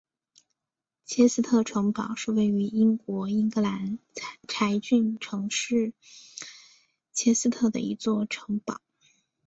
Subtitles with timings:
[1.05, 3.99] 切斯特城堡是位于英国英格兰
[4.47, 5.93] 柴郡城市
[7.13, 8.81] 切斯特的一座城堡。